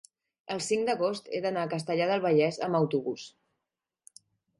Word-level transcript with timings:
el 0.53 0.59
cinc 0.67 0.87
d'agost 0.89 1.27
he 1.35 1.41
d'anar 1.43 1.65
a 1.65 1.69
Castellar 1.73 2.07
del 2.11 2.23
Vallès 2.23 2.59
amb 2.69 2.79
autobús. 2.81 3.27